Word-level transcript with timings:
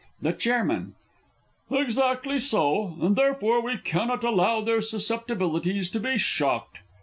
The 0.19 0.33
Ch. 0.33 0.47
Exactly 1.69 2.39
so; 2.39 2.95
and 3.03 3.15
therefore 3.15 3.61
we 3.61 3.77
cannot 3.77 4.23
allow 4.23 4.59
their 4.61 4.81
susceptibilities 4.81 5.89
to 5.91 5.99
be 5.99 6.17
shocked. 6.17 6.81